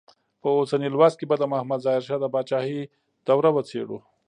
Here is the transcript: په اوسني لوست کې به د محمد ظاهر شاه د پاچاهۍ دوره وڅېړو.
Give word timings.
په 0.41 0.47
اوسني 0.57 0.87
لوست 0.93 1.15
کې 1.19 1.25
به 1.29 1.35
د 1.39 1.43
محمد 1.51 1.79
ظاهر 1.85 2.01
شاه 2.07 2.19
د 2.21 2.25
پاچاهۍ 2.33 2.79
دوره 3.27 3.49
وڅېړو. 3.53 3.97